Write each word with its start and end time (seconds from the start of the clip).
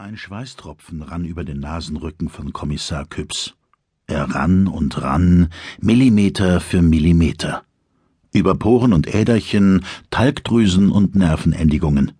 Ein 0.00 0.16
Schweißtropfen 0.16 1.02
rann 1.02 1.26
über 1.26 1.44
den 1.44 1.60
Nasenrücken 1.60 2.30
von 2.30 2.54
Kommissar 2.54 3.04
Küps. 3.04 3.52
Er 4.06 4.34
rann 4.34 4.66
und 4.66 5.02
rann, 5.02 5.50
Millimeter 5.78 6.60
für 6.60 6.80
Millimeter. 6.80 7.64
Über 8.32 8.54
Poren 8.54 8.94
und 8.94 9.14
Äderchen, 9.14 9.84
Talgdrüsen 10.10 10.90
und 10.90 11.16
Nervenendigungen. 11.16 12.12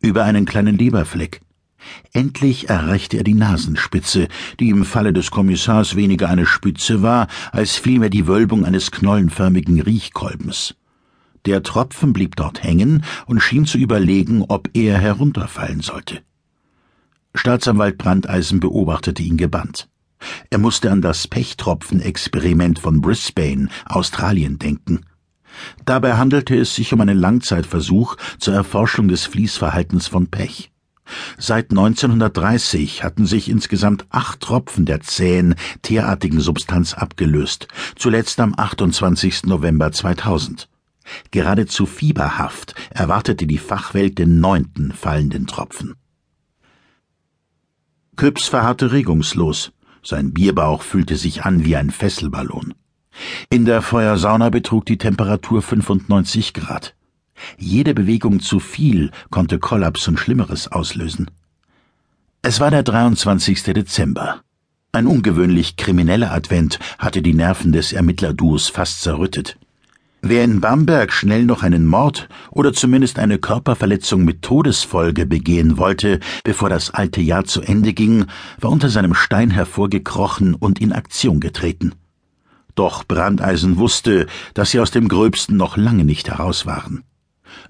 Über 0.00 0.22
einen 0.22 0.44
kleinen 0.44 0.78
Leberfleck. 0.78 1.40
Endlich 2.12 2.68
erreichte 2.68 3.16
er 3.16 3.24
die 3.24 3.34
Nasenspitze, 3.34 4.28
die 4.60 4.68
im 4.68 4.84
Falle 4.84 5.12
des 5.12 5.32
Kommissars 5.32 5.96
weniger 5.96 6.28
eine 6.28 6.46
Spitze 6.46 7.02
war, 7.02 7.26
als 7.50 7.74
vielmehr 7.74 8.10
die 8.10 8.28
Wölbung 8.28 8.64
eines 8.64 8.92
knollenförmigen 8.92 9.80
Riechkolbens. 9.80 10.76
Der 11.46 11.64
Tropfen 11.64 12.12
blieb 12.12 12.36
dort 12.36 12.62
hängen 12.62 13.02
und 13.26 13.40
schien 13.40 13.66
zu 13.66 13.76
überlegen, 13.76 14.44
ob 14.46 14.70
er 14.74 14.98
herunterfallen 14.98 15.80
sollte. 15.80 16.22
Staatsanwalt 17.38 17.98
Brandeisen 17.98 18.58
beobachtete 18.58 19.22
ihn 19.22 19.36
gebannt. 19.36 19.88
Er 20.50 20.58
musste 20.58 20.90
an 20.90 21.00
das 21.00 21.28
Pechtropfen-Experiment 21.28 22.80
von 22.80 23.00
Brisbane, 23.00 23.68
Australien, 23.84 24.58
denken. 24.58 25.06
Dabei 25.84 26.16
handelte 26.16 26.56
es 26.56 26.74
sich 26.74 26.92
um 26.92 27.00
einen 27.00 27.16
Langzeitversuch 27.16 28.16
zur 28.40 28.54
Erforschung 28.54 29.06
des 29.06 29.26
Fließverhaltens 29.26 30.08
von 30.08 30.26
Pech. 30.26 30.72
Seit 31.38 31.70
1930 31.70 33.04
hatten 33.04 33.24
sich 33.24 33.48
insgesamt 33.48 34.06
acht 34.10 34.40
Tropfen 34.40 34.84
der 34.84 35.00
zähen, 35.00 35.54
teerartigen 35.82 36.40
Substanz 36.40 36.92
abgelöst, 36.92 37.68
zuletzt 37.94 38.40
am 38.40 38.52
28. 38.56 39.44
November 39.44 39.92
2000. 39.92 40.68
Geradezu 41.30 41.86
fieberhaft 41.86 42.74
erwartete 42.90 43.46
die 43.46 43.58
Fachwelt 43.58 44.18
den 44.18 44.40
neunten 44.40 44.90
fallenden 44.90 45.46
Tropfen. 45.46 45.94
Küps 48.18 48.48
verharrte 48.48 48.90
regungslos. 48.90 49.70
Sein 50.02 50.34
Bierbauch 50.34 50.82
fühlte 50.82 51.14
sich 51.14 51.44
an 51.44 51.64
wie 51.64 51.76
ein 51.76 51.90
Fesselballon. 51.90 52.74
In 53.48 53.64
der 53.64 53.80
Feuersauna 53.80 54.50
betrug 54.50 54.86
die 54.86 54.98
Temperatur 54.98 55.62
95 55.62 56.52
Grad. 56.52 56.96
Jede 57.58 57.94
Bewegung 57.94 58.40
zu 58.40 58.58
viel 58.58 59.12
konnte 59.30 59.60
Kollaps 59.60 60.08
und 60.08 60.18
Schlimmeres 60.18 60.66
auslösen. 60.66 61.30
Es 62.42 62.58
war 62.58 62.72
der 62.72 62.82
23. 62.82 63.62
Dezember. 63.62 64.40
Ein 64.90 65.06
ungewöhnlich 65.06 65.76
krimineller 65.76 66.32
Advent 66.32 66.80
hatte 66.98 67.22
die 67.22 67.34
Nerven 67.34 67.70
des 67.70 67.92
Ermittlerduos 67.92 68.66
fast 68.68 69.00
zerrüttet. 69.00 69.58
Wer 70.20 70.42
in 70.42 70.60
Bamberg 70.60 71.12
schnell 71.12 71.44
noch 71.44 71.62
einen 71.62 71.86
Mord 71.86 72.28
oder 72.50 72.72
zumindest 72.72 73.20
eine 73.20 73.38
Körperverletzung 73.38 74.24
mit 74.24 74.42
Todesfolge 74.42 75.26
begehen 75.26 75.78
wollte, 75.78 76.18
bevor 76.42 76.68
das 76.68 76.90
alte 76.90 77.20
Jahr 77.20 77.44
zu 77.44 77.62
Ende 77.62 77.92
ging, 77.92 78.26
war 78.60 78.70
unter 78.70 78.88
seinem 78.88 79.14
Stein 79.14 79.50
hervorgekrochen 79.50 80.54
und 80.54 80.80
in 80.80 80.92
Aktion 80.92 81.38
getreten. 81.38 81.94
Doch 82.74 83.04
Brandeisen 83.04 83.76
wusste, 83.76 84.26
dass 84.54 84.72
sie 84.72 84.80
aus 84.80 84.90
dem 84.90 85.08
Gröbsten 85.08 85.56
noch 85.56 85.76
lange 85.76 86.04
nicht 86.04 86.28
heraus 86.28 86.66
waren. 86.66 87.04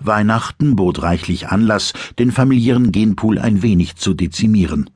Weihnachten 0.01 0.75
bot 0.75 1.03
reichlich 1.03 1.49
Anlass, 1.49 1.93
den 2.19 2.33
familiären 2.33 2.93
Genpool 2.93 3.39
ein 3.39 3.63
wenig 3.63 3.97
zu 3.97 4.15
dezimieren. 4.15 4.91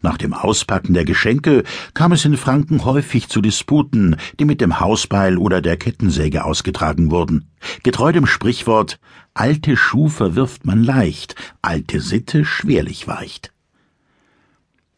Nach 0.00 0.16
dem 0.16 0.32
Auspacken 0.32 0.94
der 0.94 1.04
Geschenke 1.04 1.64
kam 1.92 2.12
es 2.12 2.24
in 2.24 2.36
Franken 2.36 2.84
häufig 2.84 3.28
zu 3.28 3.40
Disputen, 3.40 4.16
die 4.38 4.44
mit 4.44 4.60
dem 4.60 4.78
Hausbeil 4.78 5.38
oder 5.38 5.60
der 5.60 5.76
Kettensäge 5.76 6.44
ausgetragen 6.44 7.10
wurden. 7.10 7.50
Getreu 7.82 8.12
dem 8.12 8.26
Sprichwort 8.26 9.00
Alte 9.34 9.76
Schuh 9.76 10.08
verwirft 10.08 10.66
man 10.66 10.82
leicht, 10.82 11.34
alte 11.62 12.00
Sitte 12.00 12.44
schwerlich 12.44 13.06
weicht. 13.06 13.52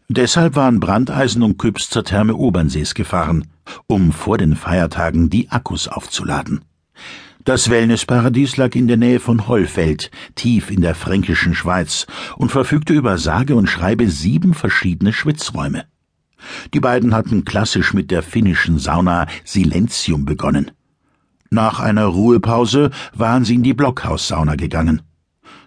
Deshalb 0.08 0.56
waren 0.56 0.80
Brandeisen 0.80 1.42
und 1.42 1.58
Küps 1.58 1.88
zur 1.88 2.04
Therme 2.04 2.34
Obernsees 2.34 2.94
gefahren, 2.94 3.48
um 3.86 4.12
vor 4.12 4.38
den 4.38 4.56
Feiertagen 4.56 5.30
die 5.30 5.50
Akkus 5.50 5.88
aufzuladen. 5.88 6.62
Das 7.44 7.70
Wellnessparadies 7.70 8.58
lag 8.58 8.74
in 8.74 8.86
der 8.86 8.98
Nähe 8.98 9.18
von 9.18 9.48
Hollfeld, 9.48 10.10
tief 10.34 10.70
in 10.70 10.82
der 10.82 10.94
fränkischen 10.94 11.54
Schweiz, 11.54 12.06
und 12.36 12.52
verfügte 12.52 12.92
über 12.92 13.16
sage 13.16 13.54
und 13.54 13.66
schreibe 13.66 14.10
sieben 14.10 14.52
verschiedene 14.52 15.14
Schwitzräume. 15.14 15.86
Die 16.74 16.80
beiden 16.80 17.14
hatten 17.14 17.46
klassisch 17.46 17.94
mit 17.94 18.10
der 18.10 18.22
finnischen 18.22 18.78
Sauna 18.78 19.26
Silentium 19.44 20.26
begonnen. 20.26 20.70
Nach 21.50 21.80
einer 21.80 22.04
Ruhepause 22.04 22.90
waren 23.14 23.46
sie 23.46 23.54
in 23.54 23.62
die 23.62 23.74
Blockhaussauna 23.74 24.56
gegangen. 24.56 25.00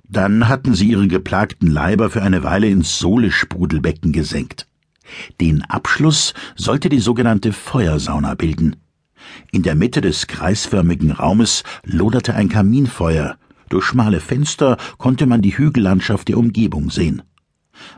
Dann 0.08 0.48
hatten 0.48 0.76
sie 0.76 0.90
ihre 0.90 1.08
geplagten 1.08 1.72
Leiber 1.72 2.12
für 2.12 2.22
eine 2.22 2.44
Weile 2.44 2.68
ins 2.68 3.00
Sohle-Sprudelbecken 3.00 4.12
gesenkt. 4.12 4.68
Den 5.42 5.64
Abschluss 5.64 6.36
sollte 6.56 6.90
die 6.90 7.00
sogenannte 7.00 7.52
Feuersauna 7.52 8.36
bilden. 8.36 8.76
In 9.52 9.64
der 9.64 9.76
Mitte 9.76 10.02
des 10.02 10.28
kreisförmigen 10.28 11.12
Raumes 11.12 11.64
loderte 11.84 12.36
ein 12.36 12.50
Kaminfeuer, 12.50 13.38
durch 13.70 13.86
schmale 13.86 14.20
Fenster 14.20 14.78
konnte 14.98 15.26
man 15.26 15.42
die 15.42 15.58
Hügellandschaft 15.58 16.28
der 16.28 16.38
Umgebung 16.38 16.90
sehen. 16.90 17.24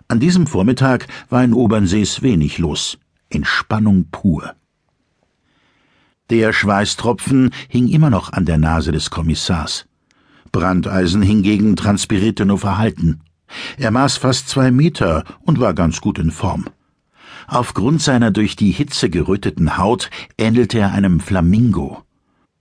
An 0.07 0.19
diesem 0.19 0.47
Vormittag 0.47 1.07
war 1.29 1.43
in 1.43 1.53
Obernsees 1.53 2.21
wenig 2.21 2.59
los, 2.59 2.97
Entspannung 3.29 4.07
pur. 4.11 4.55
Der 6.29 6.53
Schweißtropfen 6.53 7.51
hing 7.67 7.87
immer 7.87 8.09
noch 8.09 8.33
an 8.33 8.45
der 8.45 8.57
Nase 8.57 8.91
des 8.91 9.09
Kommissars. 9.09 9.85
Brandeisen 10.51 11.21
hingegen 11.21 11.75
transpirierte 11.75 12.45
nur 12.45 12.57
verhalten. 12.57 13.21
Er 13.77 13.91
maß 13.91 14.17
fast 14.17 14.49
zwei 14.49 14.71
Meter 14.71 15.23
und 15.41 15.59
war 15.59 15.73
ganz 15.73 16.01
gut 16.01 16.17
in 16.17 16.31
Form. 16.31 16.65
Aufgrund 17.47 18.01
seiner 18.01 18.31
durch 18.31 18.55
die 18.55 18.71
Hitze 18.71 19.09
geröteten 19.09 19.77
Haut 19.77 20.09
ähnelte 20.37 20.79
er 20.79 20.93
einem 20.93 21.19
Flamingo. 21.19 22.03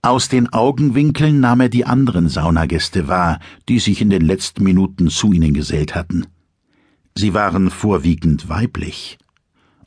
Aus 0.01 0.29
den 0.29 0.53
Augenwinkeln 0.53 1.39
nahm 1.39 1.61
er 1.61 1.69
die 1.69 1.85
anderen 1.85 2.29
Saunagäste 2.29 3.07
wahr, 3.07 3.39
die 3.67 3.79
sich 3.79 4.01
in 4.01 4.11
den 4.11 4.21
letzten 4.21 4.63
Minuten 4.63 5.09
zu 5.09 5.33
ihnen 5.33 5.55
gesellt 5.55 5.95
hatten. 5.95 6.27
Sie 7.15 7.33
waren 7.33 7.71
vorwiegend 7.71 8.47
weiblich. 8.47 9.17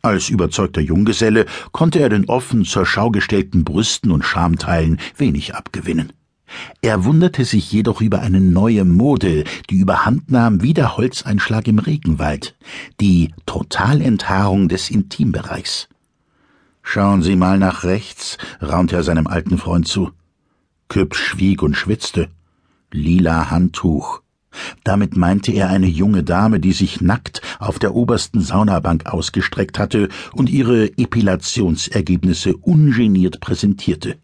Als 0.02 0.28
überzeugter 0.28 0.80
Junggeselle 0.80 1.46
konnte 1.70 2.00
er 2.00 2.08
den 2.08 2.28
offen 2.28 2.64
zur 2.64 2.86
Schau 2.86 3.10
gestellten 3.10 3.64
Brüsten 3.64 4.10
und 4.10 4.24
Schamteilen 4.24 4.98
wenig 5.16 5.54
abgewinnen. 5.54 6.12
Er 6.80 7.04
wunderte 7.04 7.44
sich 7.44 7.70
jedoch 7.72 8.00
über 8.00 8.20
eine 8.20 8.40
neue 8.40 8.84
Mode, 8.84 9.44
die 9.70 9.76
überhand 9.76 10.30
nahm 10.30 10.62
wie 10.62 10.74
der 10.74 10.96
Holzeinschlag 10.96 11.68
im 11.68 11.78
Regenwald, 11.78 12.56
die 13.00 13.34
Totalenthaarung 13.46 14.68
des 14.68 14.90
Intimbereichs. 14.90 15.88
Schauen 16.82 17.22
Sie 17.22 17.36
mal 17.36 17.58
nach 17.58 17.84
rechts, 17.84 18.38
raunte 18.62 18.96
er 18.96 19.02
seinem 19.02 19.26
alten 19.26 19.58
Freund 19.58 19.86
zu. 19.86 20.10
Küpp 20.88 21.14
schwieg 21.16 21.62
und 21.62 21.74
schwitzte. 21.74 22.28
Lila 22.90 23.50
Handtuch. 23.50 24.22
Damit 24.84 25.16
meinte 25.16 25.52
er 25.52 25.68
eine 25.68 25.86
junge 25.86 26.24
Dame, 26.24 26.60
die 26.60 26.72
sich 26.72 27.02
nackt 27.02 27.42
auf 27.58 27.78
der 27.78 27.94
obersten 27.94 28.40
Saunabank 28.40 29.06
ausgestreckt 29.06 29.78
hatte 29.78 30.08
und 30.32 30.48
ihre 30.48 30.86
Epilationsergebnisse 30.96 32.56
ungeniert 32.56 33.40
präsentierte. 33.40 34.16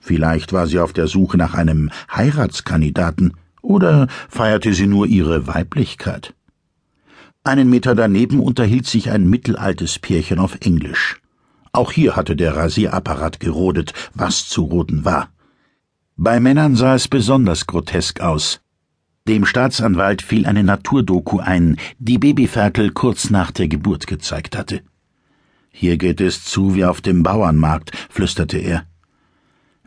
Vielleicht 0.00 0.52
war 0.52 0.66
sie 0.66 0.78
auf 0.78 0.92
der 0.92 1.06
Suche 1.06 1.36
nach 1.36 1.54
einem 1.54 1.90
Heiratskandidaten 2.14 3.34
oder 3.62 4.08
feierte 4.28 4.72
sie 4.72 4.86
nur 4.86 5.06
ihre 5.06 5.46
Weiblichkeit. 5.46 6.34
Einen 7.44 7.70
Meter 7.70 7.94
daneben 7.94 8.40
unterhielt 8.40 8.86
sich 8.86 9.10
ein 9.10 9.28
mittelaltes 9.28 9.98
Pärchen 9.98 10.38
auf 10.38 10.58
Englisch. 10.60 11.20
Auch 11.72 11.92
hier 11.92 12.16
hatte 12.16 12.36
der 12.36 12.56
Rasierapparat 12.56 13.40
gerodet, 13.40 13.92
was 14.14 14.48
zu 14.48 14.62
roden 14.62 15.04
war. 15.04 15.28
Bei 16.16 16.40
Männern 16.40 16.74
sah 16.74 16.94
es 16.94 17.08
besonders 17.08 17.66
grotesk 17.66 18.20
aus. 18.20 18.60
Dem 19.28 19.44
Staatsanwalt 19.44 20.22
fiel 20.22 20.46
eine 20.46 20.64
Naturdoku 20.64 21.38
ein, 21.38 21.76
die 21.98 22.18
Babyferkel 22.18 22.92
kurz 22.92 23.30
nach 23.30 23.50
der 23.50 23.68
Geburt 23.68 24.06
gezeigt 24.06 24.56
hatte. 24.56 24.80
Hier 25.70 25.96
geht 25.98 26.20
es 26.20 26.44
zu 26.44 26.74
wie 26.74 26.84
auf 26.84 27.00
dem 27.00 27.22
Bauernmarkt, 27.22 27.92
flüsterte 28.10 28.58
er. 28.58 28.86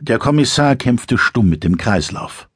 Der 0.04 0.18
Kommissar 0.18 0.74
kämpfte 0.74 1.16
stumm 1.16 1.48
mit 1.48 1.62
dem 1.62 1.76
Kreislauf. 1.76 2.48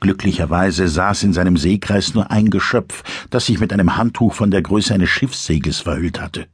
Glücklicherweise 0.00 0.86
saß 0.86 1.22
in 1.22 1.32
seinem 1.32 1.56
Seekreis 1.56 2.12
nur 2.12 2.30
ein 2.30 2.50
Geschöpf, 2.50 3.04
das 3.30 3.46
sich 3.46 3.58
mit 3.58 3.72
einem 3.72 3.96
Handtuch 3.96 4.34
von 4.34 4.50
der 4.50 4.60
Größe 4.60 4.92
eines 4.92 5.08
Schiffssegels 5.08 5.78
verhüllt 5.78 6.20
hatte. 6.20 6.46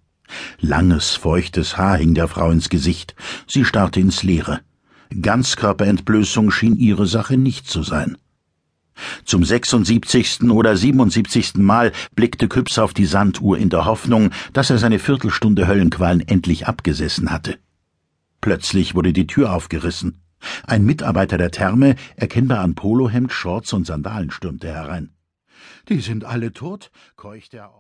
Langes, 0.61 1.17
feuchtes 1.17 1.77
Haar 1.77 1.97
hing 1.97 2.15
der 2.15 2.29
Frau 2.29 2.53
ins 2.53 2.69
Gesicht. 2.69 3.17
Sie 3.49 3.65
starrte 3.65 3.99
ins 3.99 4.23
Leere. 4.23 4.61
Ganzkörperentblößung 5.21 6.53
schien 6.53 6.77
ihre 6.77 7.09
Sache 7.09 7.37
nicht 7.37 7.69
zu 7.69 7.83
sein. 7.83 8.17
Zum 9.25 9.45
76. 9.45 10.43
oder 10.43 10.77
77. 10.77 11.57
Mal 11.57 11.91
blickte 12.15 12.47
Küps 12.47 12.79
auf 12.79 12.95
die 12.95 13.07
Sanduhr 13.07 13.59
in 13.59 13.69
der 13.69 13.85
Hoffnung, 13.85 14.31
dass 14.53 14.71
er 14.71 14.79
seine 14.79 15.01
Viertelstunde 15.01 15.67
Höllenqualen 15.67 16.21
endlich 16.21 16.69
abgesessen 16.69 17.33
hatte. 17.33 17.59
Plötzlich 18.41 18.95
wurde 18.95 19.13
die 19.13 19.27
Tür 19.27 19.53
aufgerissen. 19.53 20.23
Ein 20.67 20.85
Mitarbeiter 20.85 21.39
der 21.39 21.51
Therme, 21.51 21.97
erkennbar 22.17 22.61
an 22.61 22.75
Polohemd, 22.75 23.33
Shorts 23.33 23.73
und 23.73 23.87
Sandalen, 23.87 24.31
stürmte 24.31 24.69
herein. 24.69 25.13
Die 25.89 26.01
sind 26.01 26.25
alle 26.25 26.53
tot, 26.53 26.91
keuchte 27.17 27.59
er 27.59 27.69
auf. 27.69 27.75